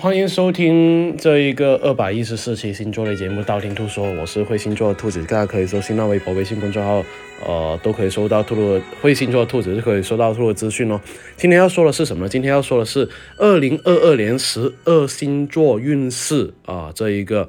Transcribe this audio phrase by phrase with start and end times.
[0.00, 7.04] 欢迎收听这一个二百一十四期星座类节目《道听途说》，我是会星座的兔子，大家可以搜新浪微博、微信公众号，
[7.44, 11.00] 呃，都可以收到兔兔会星座的兔子就可以收到兔兔的资讯哦。
[11.36, 12.28] 今天要说的是什么呢？
[12.28, 13.08] 今天要说的是
[13.38, 17.48] 二零二二年十二星座运势啊，这一个。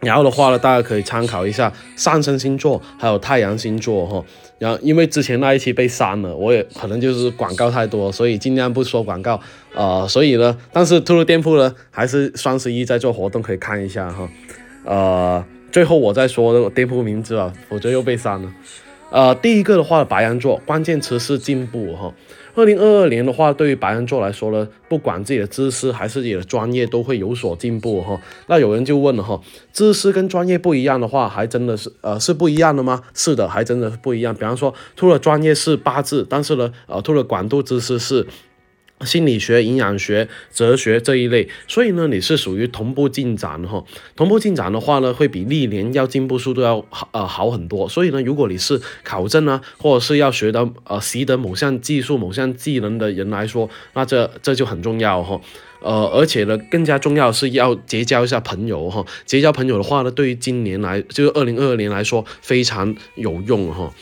[0.00, 4.24] 然后的话呢，大家可以参考一下上升星座还有太阳星座哈。
[4.58, 9.40] 然后因为之前那一期被删了，我也可能就是广告太多，所以尽量不说广告。
[9.74, 14.28] 呃，所以呢，但是兔兔店铺呢还是双十一在做活动，可以看一下哈。
[14.84, 18.52] 呃，最后我再说店铺名字啊，否则又被删了。
[19.10, 22.12] 呃，第一个的话，白羊座，关键词是进步哈。
[22.58, 28.20] 二零二二年的话，对于白羊座来说呢，不管自己的知识还是自己的专业，都会有所进步哈。
[28.48, 29.40] 那有人就问了哈，
[29.72, 33.04] 知识跟专业不一样的话，还真的是呃是不一样的吗？
[33.14, 34.34] 是的，还真的是不一样。
[34.34, 38.26] 比方说，除了专业是八字，但是呢，呃，除了广度知识是。
[39.04, 43.84] 心理学、营养学、哲学这一类，所以呢，你是属于同步进展哈。
[44.16, 47.88] 同步进展的话呢，会比历年要进步速度要好呃好很多。
[47.88, 55.40] 所以呢，如果你是考证呢，或者是要学的呃习得某项技术、某项技能的人来说，那这这就很重要哈。
[55.80, 59.06] 呃，而且呢，更加重要是要结交一下朋友哈。
[59.24, 63.94] 结交朋友的话呢，对于今年来就是二零二二年来说非常有用哈。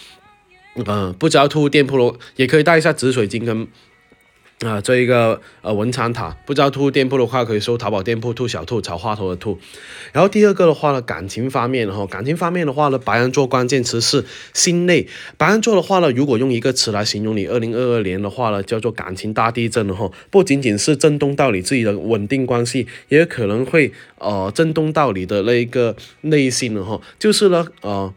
[0.87, 3.69] 嗯，不知道兔店铺咯，也可以带一下紫水晶跟。
[4.65, 9.59] 啊，这一个呃文昌塔，不知道兔店铺的话，可以搜淘宝店铺“兔小兔”草花头的兔。
[10.15, 15.07] 然后第二个的话呢，感情方面哈，感情方面的话呢，白羊座关键词是心累。
[15.37, 20.11] 白羊座的话呢，如果用一个词来形容你二零二二年的话呢，叫做感情大地震了哈。
[20.31, 26.99] 不仅仅是震动到你自己的稳定关系，也可能会呃震动到你的那一个内心了哈。
[27.19, 28.15] 就是呢呃。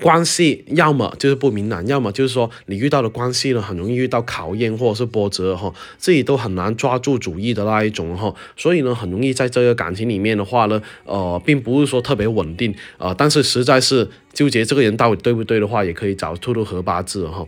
[0.00, 17.46] 关系要么就是不明朗，要么就是说你遇到的关系呢，很容易遇到考验或者是波折哈，自己都很难抓住主意的那一种哈，所以呢，很容易在这个感情里面的话呢，呃，并不是说特别稳定啊，但是实在是纠结这个人到底对不对的话，也可以找兔兔合八字哈。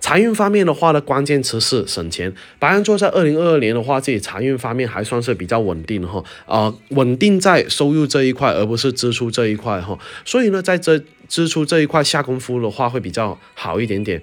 [0.00, 2.32] 财运方面的话呢，关键词是省钱。
[2.58, 9.98] 白羊座在二零二二年的话，自己财运方面还算是比较稳定的哈，啊，稳定在收入这一块，而不是支出这一块哈。
[10.24, 14.22] 所以呢，在这支出这一块下功夫的话，会比较好一点点。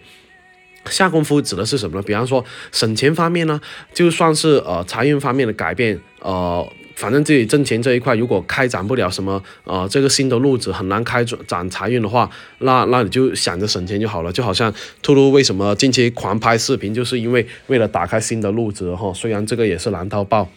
[0.90, 2.04] 下功夫指的是什么呢？
[2.04, 3.60] 比方说省钱方面呢，
[3.94, 6.68] 就算是呃财运方面的改变，呃。
[6.96, 12.30] 反正自己挣钱这一块，如果开展不了什么，呃，这个新的路子很难开展财运的话，
[12.60, 14.32] 那那你就想着省钱就好了。
[14.32, 19.14] 就好像兔兔为什么近期狂拍视频，就是因为为了打开新的路子哈。
[19.14, 20.50] 虽然这个也是难到爆，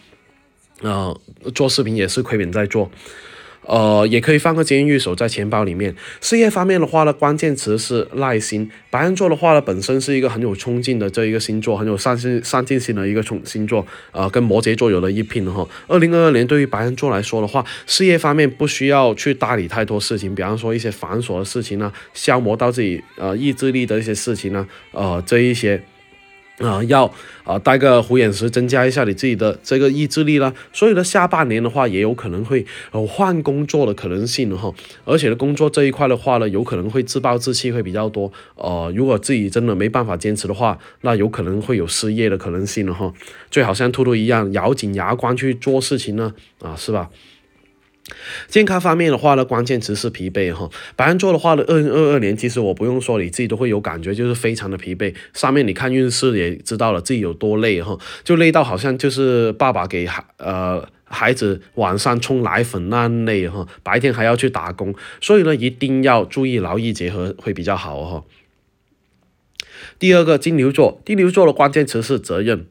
[0.81, 1.19] 呃，
[1.53, 2.89] 做视频也是亏本在做。
[3.69, 5.95] 呃，也可以放个监狱手在钱包里面。
[6.19, 8.67] 事业方面的话呢，关键词是耐心。
[8.89, 15.67] 白羊座的话呢，本身是一个很有冲劲的这一个星座，很有上进上进心的一个冲星座，呃，跟摩羯座有了一拼哈。
[15.87, 25.79] 二零二二年对于白羊座来说的话，事业方面不需要去搭理太多事情，比方说一些繁琐的事情呢，消磨到自己呃意志力的一些事情呢，呃，这一些。
[26.59, 27.11] 啊，要
[27.43, 30.53] 啊带个虎眼石，增加一下你自己的这个意志力啦。
[30.73, 34.73] 所以呢，下半年的话，也有可能会有换工作的可能性哈。
[35.05, 38.31] 而且呢，工作这一块的话呢，有可能会自暴自弃会比较多。
[38.55, 43.13] 呃，如果自己真的没办法坚持的话，那有可能会有失业的可能性了哈。
[43.49, 47.09] 最好像兔兔一样，咬紧牙关去做事情呢，啊，是吧？
[48.47, 50.69] 健康方面的话呢，关键词是疲惫哈。
[50.95, 55.13] 白羊座的话呢，二零二二年其实我不用说，你自己都会有感觉，就是非常的疲惫。
[55.33, 68.23] 上面你看运势也知道了，自己有多累哈，就累到好像就是爸爸给孩呃孩子晚上冲奶粉那累哈，白天还要去打工，所以呢，一定要注意劳逸结合会比较好哈。
[69.97, 72.67] 第二个金牛座，金牛座的关键词是责任。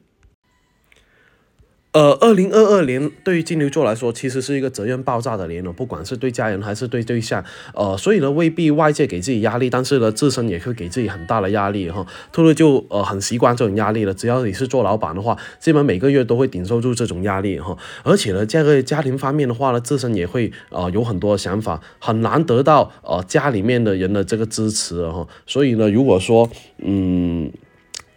[1.91, 12.05] 呃，二零二二年对于金牛座来说，其实是一个责任爆炸的年了，不管是对家人还是对对象，呃，所以呢，未必外界给自己压力，但是呢，自身也会给自己很大的压力哈。
[12.31, 17.75] 兔兔就呃很习惯这种压力了，只要你是做老板的话，基本每个月都会顶受住这种压力哈。
[18.03, 25.27] 而且呢，这个家庭方面的话呢，自身也会呃有很多想法，很难得到呃家里面的人的这个支持哈。
[25.47, 26.47] 所以呢，如果说
[26.77, 27.51] 嗯。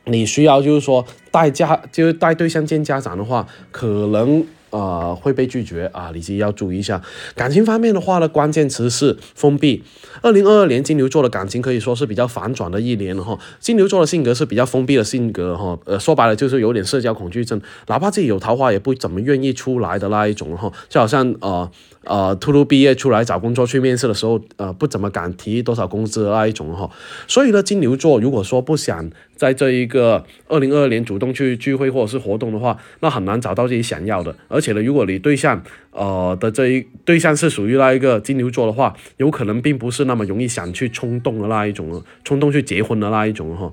[0.05, 7.01] 你需要就是说带家，就是带对象见家长的话，可能呃会被拒绝啊，你自己要注意一下。
[7.37, 9.83] 感情方面的话呢，关键词是封闭。
[10.21, 13.39] 二零二二年金牛座的感情可以说是比较反转的一年哈。
[13.61, 20.73] 金牛座的性格是比较封闭的性格哈，呃说白了就是有点社交恐惧症，哪怕自己有桃花也不怎么愿意出来的那一种哈。
[20.89, 21.71] 就好像呃
[22.05, 26.91] 呃，突突毕业出来找工作去面试的时候，呃，不怎么敢提多少工资那一种哈。
[27.27, 34.35] 所以呢，金牛座如果说不想在这一个二零二二年主动去聚会或者是活动的话，那很难找到自己想要的。
[34.49, 35.63] 而且呢，如果你对象
[35.93, 43.73] 呃的这一对象是属于那一个金牛座的话，有可能并不是那么容易想去冲动的那一种，冲动去结婚的那一种哈。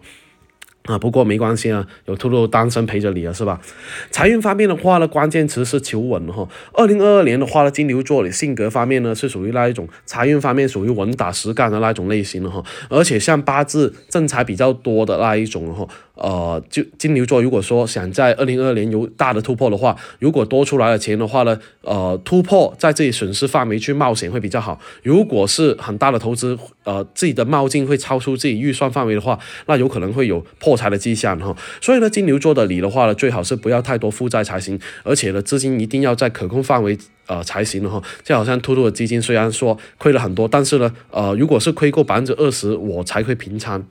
[0.89, 3.62] 啊，不过没关系啊，有兔兔单身陪着你啊，是吧？
[4.09, 6.47] 财运方面的话呢，关键词是求稳哈。
[6.74, 12.63] 二零二二年的话呢，金牛座你性格方面呢，是属于那一种财运方面属于稳打实干的那种类型的哈。
[12.89, 15.88] 而且像八字正财比较多的那一种哈。
[16.21, 24.80] 呃，就金牛座，如果说想在二零二二年有大的突破的话，如果多出来的钱的话呢，呃，突破在自己损失范围去冒险会比较好。
[25.01, 31.56] 如果是很大的投资，呃，自己的冒进会超出自己预算范围的话，那有可能会有破财的迹象哈。
[31.80, 38.01] 所以呢，金牛座的你的话呢，最好是不要太多负债才行，而且呢，资金一定要在可控范围呃才行的哈。
[38.24, 43.86] 就好像兔兔的基金虽然说亏了很多，但是呢，呃，如果是亏过百分之二十，我才会平仓。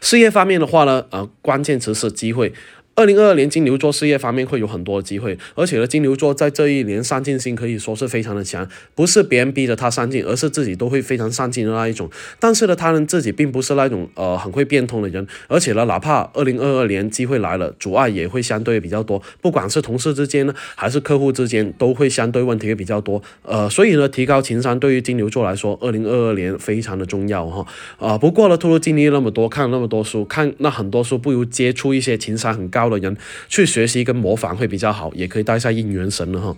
[0.00, 2.52] 事业方面的话呢，呃，关键词是机会。
[2.94, 12.10] 二零二二年金牛座事业方面会有很多的机会，而且呢，金牛座在这一年上进心可以说是非常的强，不是别人逼着他上进，而是自己都会非常上进的那一种。
[12.38, 23.22] 但是呢，他们自己并不是那种呃很会变通的人，而且呢，哪怕二零二二年机会来了，阻碍也会相对比较多，不管是同事之间呢，还是客户之间，都会相对问题会比较多。
[23.42, 27.66] 呃，所以呢，提高情商对于金牛座来说，二零二二年非常的重要哈。
[27.98, 32.82] 啊，不过呢，突突经历那么多，看了那么多书，看那很多书，不如接触一些情商很高。
[32.92, 33.16] 的人
[33.48, 36.56] 去学习跟模仿会比较好，也可以带下应援神了哈。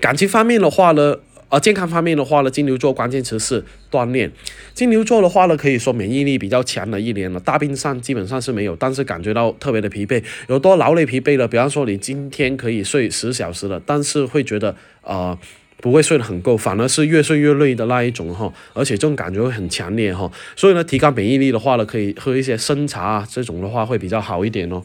[0.00, 1.18] 感情方面的话呢，
[1.48, 4.30] 呃，健康方面的话呢，金牛座关键词是锻炼。
[4.74, 11.46] 金牛座的话呢，可以说免疫力比较强的一年了，大病上基本上是没有，但是感觉到特别的疲惫，有多劳累疲惫了。
[11.46, 15.38] 比方说你今天可以睡十小时了，但是会觉得啊。
[15.82, 24.84] 不会睡得很够，反而是越睡越累的那一种哈，而且这种感觉会很强烈哈，所以呢，提高免疫力的话呢，可以喝一些生茶啊，这种的话会比较好一点哦。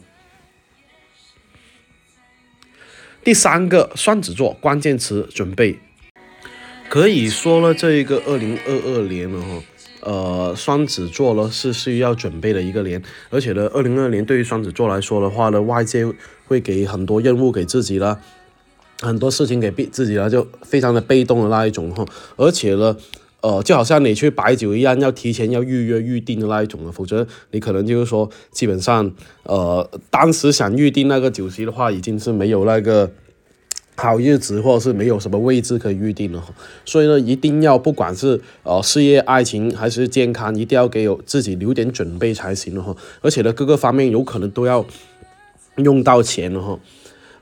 [3.22, 5.78] 第三个双子座关键词准备，
[6.88, 9.62] 可以说了这一个二零二二年了哈，
[10.00, 13.00] 呃，双子座呢是需要准备的一个年，
[13.30, 16.04] 而且呢，二零二二年对于双子座来说的话呢，外界
[16.48, 18.20] 会给很多任务给自己了。
[19.00, 22.04] 很多事情给被自己了，就非常的被动的那一种哈，
[22.36, 22.96] 而且呢，
[23.40, 29.10] 呃，就好像你去摆酒一样，要提前要预约预定的那一种了，否则你可能就是说，基本上，
[29.44, 33.08] 呃，当时想预定那个酒席的话，已经是没有那个
[33.94, 36.44] 好日子，或者是没有什么位置可以预定了。
[36.84, 42.96] 所以呢，一定要不管是呃事业、爱情还是健康，一定要给有自己留点准备才行了哈。
[43.20, 44.84] 而且呢，各个方面有可能都要
[45.76, 46.76] 用到钱了哈。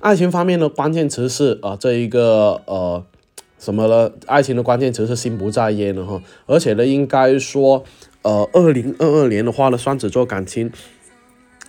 [0.07, 3.05] 爱情方面的关键词是啊，这一个呃
[3.59, 4.13] 什么了？
[4.27, 6.23] 爱情的关键词是心不在焉的哈。
[6.47, 7.83] 而且呢，应该说，
[8.23, 10.71] 呃，二零二二年的话呢，双子座感情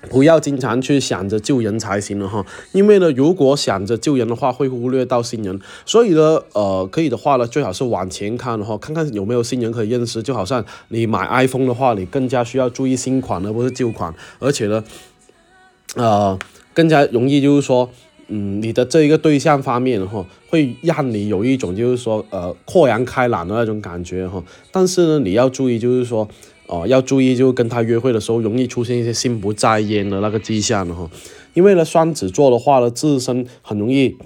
[0.07, 2.45] 不要经常去想着救人才行了哈。
[2.73, 5.59] 因为呢，如果想着救人的话，会忽略到新人。
[5.87, 10.21] 所以呢，呃，可以的话呢，最好是往前看的话，看看有没有新人可以认识。
[10.21, 14.13] 就好像你买 iPhone 的话，你更加需要注意新款而不是旧款。
[14.37, 14.83] 而且呢，
[15.95, 16.37] 呃，
[16.75, 17.89] 更加容易就是说。
[18.29, 24.43] 嗯，你的这一个对象方面哈，会让你有一种就是说呃豁然开朗的那种感觉哈。
[24.71, 26.27] 但是呢，你要注意就是说，
[26.67, 31.09] 哦，要注意就跟他约会的时候，容易出现一些心不在焉的那个迹象哈。
[31.53, 34.17] 因为呢，双子座的话呢，自身很容易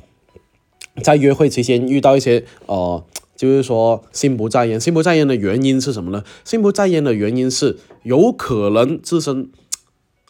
[1.03, 3.03] 在约会期间遇到一些呃，
[3.35, 4.79] 就是说心不在焉。
[4.79, 6.23] 心不在焉的原因是什么呢？
[6.43, 9.49] 心不在焉的原因是有可能自身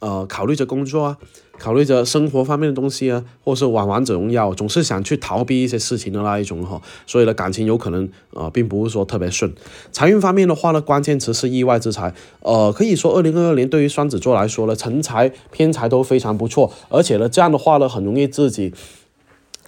[0.01, 1.17] 呃考虑着工作啊。
[1.61, 9.53] 考虑着生活方面的东西啊，或是玩王者荣耀，总是想去逃避一些事情的那一种哈，所以呢，感情有可能呃，并不是说特别顺。
[9.91, 18.73] 财运方面的话呢，关键词是意外之财，呃，可以说二零二二年对于双子座来说呢，成财偏财都非常不错，而且呢，这样的话呢，很容易自己。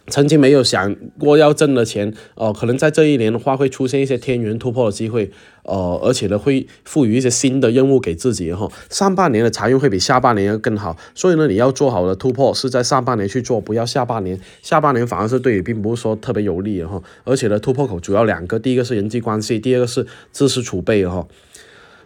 [0.08, 5.32] 曾经没有想过要挣的钱，呃，可能在这一年的话会出现一些天元突破的机会，
[5.64, 8.70] 呃，而且呢会赋予一些新的任务给自己哈。
[8.90, 14.38] 上半年的财运会比下半年要更好，所以呢你要做好的突破是在上半年去做，不要下半年。
[14.62, 17.02] 下半年反而是对你并不是说特别有利哈。
[17.24, 21.26] 而且呢突破口主要两个，第一个是人际关系，第二个是知识储备哈。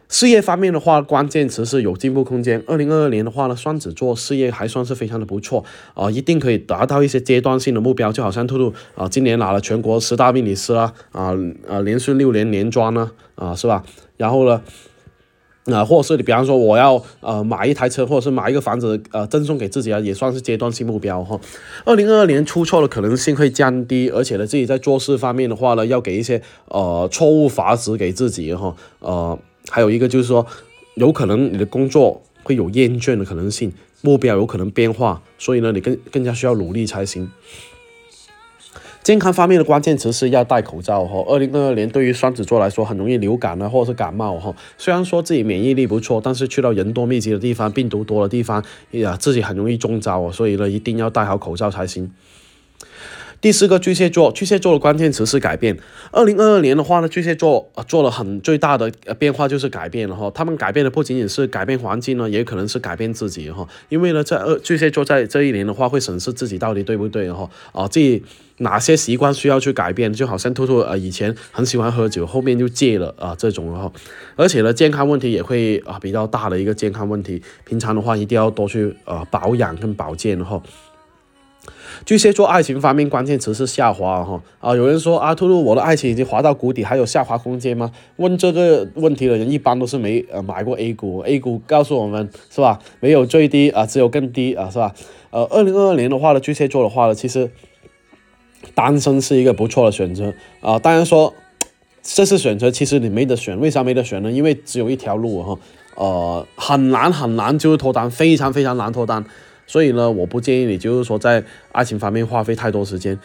[0.09, 2.63] 事业方面的话，关键词是有进步空间。
[2.65, 8.11] 二零二二年的话呢，双子座事业还算是非常的不错啊，一定可以达到一些阶段性的目标。
[8.11, 11.33] 就好像兔兔啊，今年拿了全国十大命理师啊，啊
[11.67, 13.83] 啊，连续六年连庄呢啊，是吧？
[14.15, 14.61] 然后呢，
[15.65, 21.37] 啊，或者是你比方说我要呃买一台车，或者是买一个房子，呃赠送给自己啊，也算是阶段性目标哈。
[21.83, 28.73] 二零二二年出错的可能性会降低，而且呢，自己在做事方面的话呢，要给一些呃错误罚值给自己哈。
[28.99, 29.37] 呃，
[29.69, 30.45] 还有一个就是说，
[30.95, 33.71] 有可能你的工作会有厌倦的可能性，
[34.01, 37.29] 目标有可能变化，所以呢，你更更加需要努力才行。
[39.03, 41.23] 健康方面的关键词是要戴口罩哈。
[41.29, 44.53] 二零二二年对于双子座来说很容易流感啊，或者是感冒哈。
[44.77, 50.29] 虽然说自己免疫力不错，但是去到人多密集的地方、病毒多的地方，呀，自己很容易中招哦。
[50.29, 52.11] 所以呢，一定要戴好口罩才行。
[53.39, 55.77] 第四个巨蟹座，巨蟹座的关键词是改变。
[56.11, 60.31] 二零二二年的话呢，巨蟹座呃做了很最大的变化就是改变了哈。
[60.33, 63.67] 他们改变的不仅仅是改变环境呢，也可能是改变自己哈。
[63.89, 68.23] 因为呢，在二巨蟹座在这一年的话，会审视自己到底对不对哈啊，自己
[68.57, 70.11] 哪些习惯需要去改变。
[70.11, 73.91] 就好像兔兔呃以前很喜欢喝酒，后面就戒了啊这种哈。
[74.35, 80.59] 而且呢，健康问题也会啊比较大的一个健康问题，平常的话一定要多去呃保养跟保健哈。
[82.05, 87.91] 巨蟹座爱情方面关键词是下滑哈啊，有人说啊，兔兔，我的爱情已经滑到谷底，还有下滑空间吗？
[88.17, 92.79] 问这个问题的人一般都是没呃买过 A 股，A 股告诉我们是吧？
[92.99, 94.93] 没有最低啊，只有更低啊，是吧？
[95.29, 97.51] 呃，二零二二年的话呢，巨蟹座的话呢，其实
[98.73, 100.79] 单身是一个不错的选择啊。
[100.79, 101.33] 当然说
[102.01, 104.31] 这次选择，其实你没得选，为啥没得选呢？
[104.31, 105.59] 因为只有一条路哈，
[105.95, 109.25] 呃，很难很难就是脱单，非常非常难脱单。
[109.67, 113.19] 所以呢，我不建议你，就是说在爱情方面花费太多时间。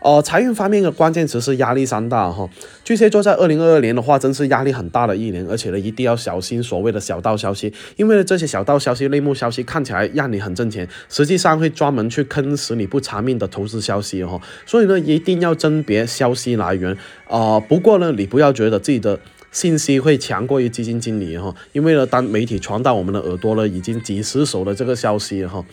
[0.00, 2.48] 呃，财运方面的关键词是压力山大哈。
[2.84, 14.40] 巨蟹座在二零二二年的话，真是压力很大的一年，而且呢，一定要小心所谓的小道消息，因为呢，这些小道消息、内幕消息看起来让你很挣钱，实际上会专门去坑死你不偿命的投资消息哈。
[14.64, 17.58] 所以呢，一定要甄别消息来源啊。
[17.58, 19.18] 不过呢，你不要觉得自己的
[19.50, 25.64] 信息会强过于基金经理哈，因为呢，当媒体传到我们的耳朵了，已经几十手的这个消息哈。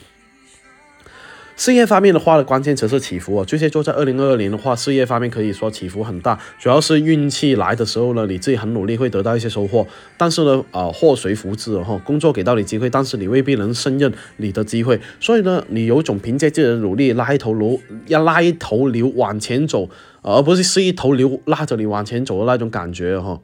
[1.57, 3.45] 事业方面的话呢，关键词是起伏啊。
[3.45, 19.89] 巨蟹座在二零二二年的话，事业方面可以说起伏很大，主要是运气来的时候呢，你自己很努力会得到一些收获，但是呢，啊祸随福至哈，工作给到你机会，但是你未必能胜任你的机会，所以呢，你有种凭借自己的努力拉一头牛，要拉一头牛往前走，
[20.21, 23.39] 而不是是一头牛拉着你往前走的那种感觉哈。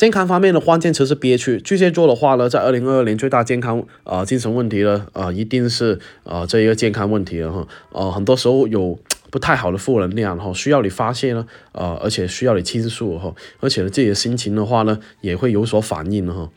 [0.00, 1.60] 健康方面的关键词是憋屈。
[1.60, 7.68] 巨蟹座的话呢，在二零二二年最大健康啊精神问题呢啊，一定是啊这一个健康问题了哈。
[7.92, 8.98] 呃，很多时候有
[9.30, 16.48] 不太好的负能量哈，需要你发泄呢，呃，而且需要你倾诉哈，而且呢自己的心情的话呢，也会有所反应哈。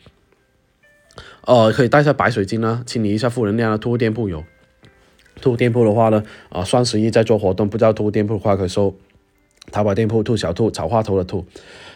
[1.42, 3.76] 呃，可以带下白水晶呢，清理一下负能量啊。
[3.76, 4.42] 兔店铺有，
[5.42, 8.96] 兔店铺的话呢，啊双十一在做活动，不知道兔店铺的话可以搜
[9.70, 11.44] 淘宝店铺兔小兔草花头的兔。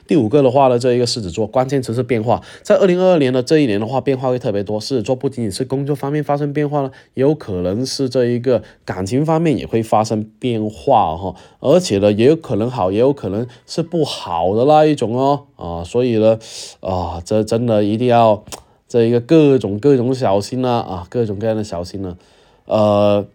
[0.06, 2.42] 第五个的话呢，这一个狮子座，关键词是变化。
[2.62, 4.80] 在二零二二年的这一年的话，变化会特别多。
[4.80, 11.34] 狮子座不仅仅是工作方面发生变化了，也有可能是这一个感情方面也会发生变化哈。
[11.60, 15.84] 而且呢，也有可能好，也有可能是不好的那一种哦啊。
[15.84, 16.38] 所以呢，
[16.80, 18.42] 啊，这真的一定要
[18.88, 22.16] 这一个各种各种小心呢啊，各种各样的小心呢。
[22.64, 23.26] 呃，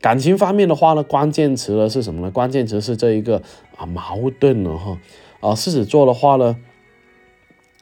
[0.00, 2.30] 感情方面的话呢，关键词呢是什么呢？
[2.30, 3.42] 关键词是这一个
[3.76, 4.98] 啊矛盾了哈。
[5.40, 6.56] 啊，狮子座的话呢，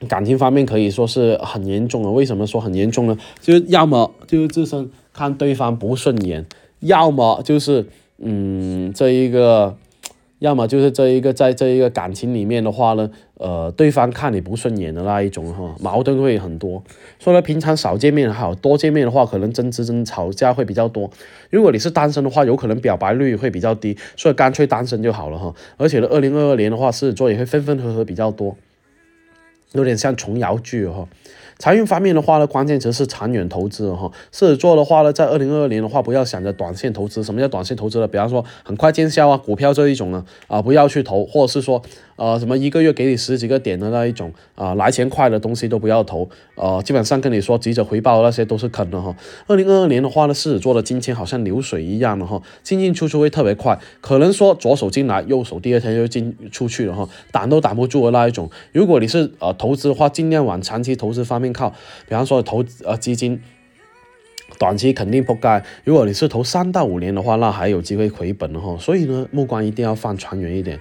[0.09, 2.11] 感情方面可以说是很严重了。
[2.11, 3.17] 为什么说很严重呢？
[3.41, 6.47] 就是要么就是自身看对方不顺眼，
[6.81, 7.87] 要么就是
[8.19, 9.77] 嗯，这一个，
[10.39, 13.11] 要么就是这一个，在这一个感情里面的话呢，
[13.45, 16.83] 呃，对方看你不顺眼的那一种哈，矛盾会很多。
[17.19, 21.11] 说呢，平常少见面好，多见面的话，可能争执、争吵架会比较多。
[21.51, 25.53] 如果你是单身的话，有可能表白率会比较低，所以干脆单身就好了哈。
[25.77, 28.57] 而且呢，二零二二年的话，狮子座也会分分合合比较多，
[29.73, 31.07] 有点像琼瑶剧哈。
[31.57, 34.11] 财运方面的话呢，关键词是长远投资哈。
[34.33, 37.23] 狮子座的话呢，在二零二二年的话，不要想着短线投资。
[37.23, 38.09] 什么叫短线投资呢？
[38.09, 41.83] 比方说很快见效啊，股票这一种呢，啊不要去投，或者是说。
[42.17, 46.29] 呃，什么一个月给你十几个点的那一种啊，来钱快的东西都不要投。
[46.55, 49.17] 呃，基本上跟你说急着回报那些都是坑的哈。
[49.47, 58.49] 二零二二年的话呢，狮子座的金钱好像流水一样的哈，进进出出会特别快，可能说左手进来，右手第二天就进出去了哈，挡都挡不住的那一种。
[58.73, 61.71] 如果你是呃投资的话，尽量往长期投资方面靠，
[62.09, 63.43] 比方说投呃基金，
[64.59, 65.65] 短期肯定不该。
[65.83, 68.77] 如果你是投三到五年的话，那还有机会回本的哈。
[68.79, 70.79] 所以呢，目光一定要放长远一点。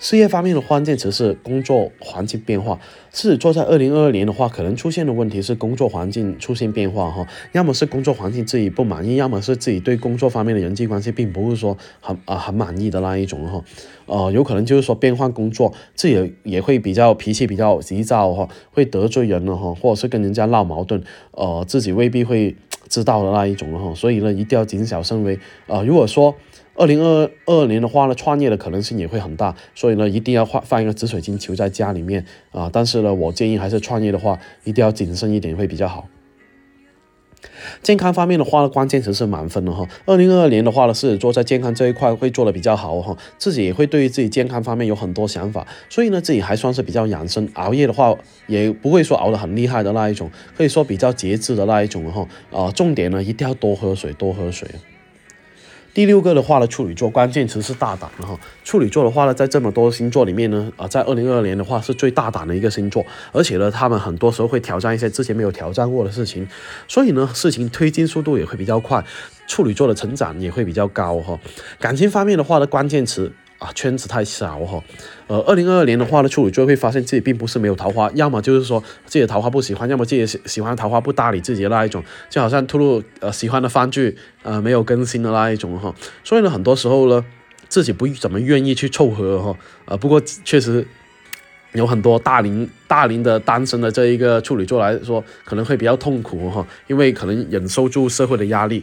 [0.00, 2.80] 事业方面的关键词是工作环境变化。
[3.12, 13.62] 狮子座在二零二二年的话，可能出现的问题是工作环境出现变化哈，要么是工作环境自己不满意，要么是自己对工作方面的人际关系并不是说很啊很满意的那一种哈，
[14.06, 21.02] 呃，有可能就是说变换工作，自己也会比较脾气比较急躁哈，会得罪人了哈，或者是跟人家闹矛盾，
[21.32, 22.56] 呃，自己未必会
[22.88, 25.82] 知道的那一种哈，所以呢，一定要谨小慎微啊。
[25.82, 26.34] 如果说
[26.80, 32.70] 二零二二年的话呢，创业的可能性也会很大，所以呢，一定要放放一个紫水晶球在家里面啊。
[32.72, 36.08] 但是呢，我建议还是创业的话，一定要谨慎一点会比较好。
[37.82, 39.86] 健康方面的话呢，关键词是满分的哈。
[40.06, 52.26] 二零二二年的话呢，狮子座在健康这一块会做的比较好哈，自己也会对于自己健康方面有很多想法，所以呢，自己还算是比较养生，熬夜的话也不会说熬得很厉害的那一种，可以说比较节制的那一种哈。
[52.50, 54.66] 啊，重点呢，一定要多喝水，多喝水。
[55.92, 58.38] 第六个的话呢，处女座关键词是大胆哈。
[58.62, 66.46] 处女座的话呢，在这么多星座里面呢，啊，在二零二二年的话是最大胆的一个星座，而且呢，他们很多时候会挑战一些之前没有挑战过的事情，
[66.86, 69.04] 所以呢，事情推进速度也会比较快，
[69.48, 71.38] 处女座的成长也会比较高哈。
[71.78, 73.32] 感情方面的话呢，关键词。
[73.60, 74.82] 啊，圈子太小哈，
[75.26, 87.22] 呃，二零二二年的话呢，处女座会发现自己并不是没有桃花，要么就是说自己的桃花不喜欢，要么自己喜喜欢桃花不搭理自己的那一种，就好像吐露呃喜欢的番剧呃没有更新的那一种哈，所以呢，很多时候呢，
[87.68, 90.86] 自己不怎么愿意去凑合哈，呃，不过确实
[91.72, 98.82] 有很多大龄大龄的单身的这一个处女座来说，可能会比较痛苦哈，因为可能忍受住社会的压力。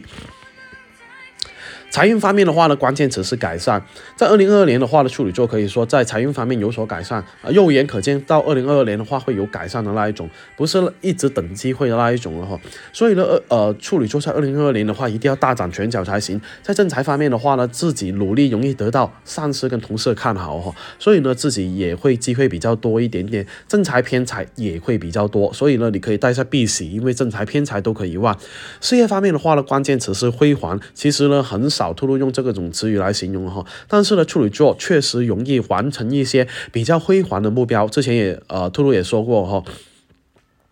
[1.90, 3.82] 财运方面的话呢，关键词是改善。
[4.14, 12.60] 在二零二二年的话呢，处女座可以说在财运方面有所改善啊，肉眼可见到二零二二年的话会有改善的那一种，不是一直等机会的那一种了哈。
[12.92, 16.40] 所以呢，呃呃，处女座在二零二二年的话一定要大展拳脚才行。
[16.62, 25.50] 在正财方面的话呢，自己努力容易得到上司跟同事看好哈，所以呢，自己也会机会比较多一点点，正财偏财也会比较多。
[25.54, 28.38] 所以呢，你可以带下避喜，因为正财偏财都可以旺。
[28.82, 30.78] 事业方面的话呢，关键词是辉煌。
[30.92, 31.77] 其实呢，很少。
[31.78, 37.86] 少吐露用这个种词语来形容哈，但是呢，处女座确实容易完成一些比较辉煌的目标。
[37.86, 39.62] 之前也呃，吐露也说过哈，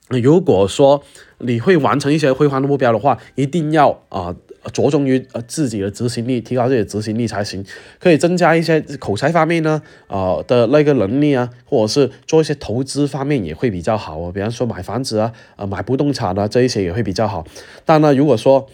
[0.09, 1.05] 如果说
[1.39, 4.35] 你会完成一些辉煌的目标的话，一定要啊
[4.73, 7.65] 着重于呃自己的执行力，提高自己的执行力才行。
[8.01, 17.47] 可以增加一些口才方面呢，啊的那个能力啊，或者是做一些投资方面也会比较好哦，比方说买房子啊，啊买不动产啊这一些也会比较好。
[17.85, 18.69] 但呢，如果说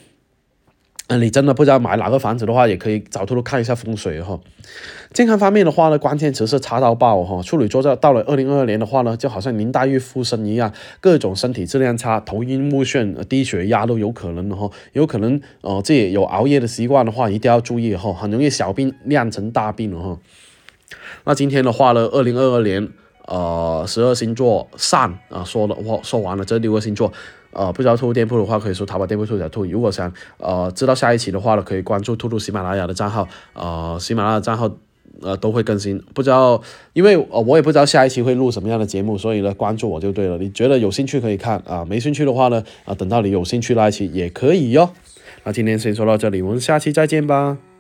[1.21, 4.39] 你真的不知道买哪个房子的话，也可以找图图看一下风水哈。
[5.13, 7.43] 健康方面的话呢，关键词是差到爆哈。
[7.43, 14.71] 处女座在到了二零二二年的话呢，就好像林黛玉附身一样，各种身体质量差，头晕目眩、低血压都有可能的哈。
[14.93, 20.19] 有可能呃自己有熬夜的习惯的话，一定要注意哈，很容易小病酿成大病了哈。
[21.25, 22.89] 那今天的话呢，二零二二年
[23.27, 27.13] 呃十二星座上啊说了我说完了这六个星座。
[27.53, 29.65] 呃，不知道兔兔店铺的话，可以说淘宝店铺兔小兔。
[29.65, 34.71] 如果想呃知道下一期的话呢，可以关注兔兔喜马拉雅的账号，呃，喜马拉雅账号
[35.21, 35.99] 呃都会更新。
[36.15, 36.63] 不知道，
[36.93, 40.39] 因为呃我也不知道下一期会录什么样的节目，所以呢关注我就对了。
[40.39, 44.91] 你觉得有兴趣可以看啊，没兴趣的话呢啊，等到你有兴趣那一期也可以哟。
[45.45, 47.72] 那今天先说到这里，我们下期再见吧。